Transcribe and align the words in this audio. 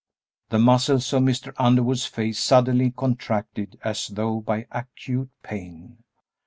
The 0.49 0.57
muscles 0.57 1.13
of 1.13 1.21
Mr. 1.21 1.53
Underwood's 1.57 2.07
face 2.07 2.39
suddenly 2.39 2.89
contracted 2.89 3.77
as 3.83 4.07
though 4.07 4.39
by 4.39 4.65
acute 4.71 5.29
pain. 5.43 5.99